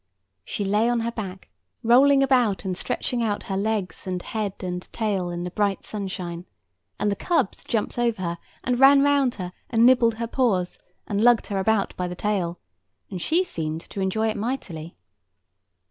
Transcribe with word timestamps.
She 0.43 0.63
lay 0.65 0.89
on 0.89 1.01
her 1.01 1.11
back, 1.11 1.49
rolling 1.83 2.23
about, 2.23 2.65
and 2.65 2.75
stretching 2.75 3.21
out 3.21 3.43
her 3.43 3.55
legs 3.55 4.07
and 4.07 4.19
head 4.19 4.53
and 4.63 4.81
tail 4.91 5.29
in 5.29 5.43
the 5.43 5.51
bright 5.51 5.85
sunshine; 5.85 6.47
and 6.97 7.11
the 7.11 7.15
cubs 7.15 7.63
jumped 7.63 7.99
over 7.99 8.19
her, 8.19 8.37
and 8.63 8.79
ran 8.79 9.03
round 9.03 9.35
her, 9.35 9.53
and 9.69 9.85
nibbled 9.85 10.15
her 10.15 10.25
paws, 10.25 10.79
and 11.05 11.23
lugged 11.23 11.45
her 11.49 11.59
about 11.59 11.95
by 11.97 12.07
the 12.07 12.15
tail; 12.15 12.57
and 13.11 13.21
she 13.21 13.43
seemed 13.43 13.81
to 13.81 14.01
enjoy 14.01 14.27
it 14.29 14.37
mightily. 14.37 14.97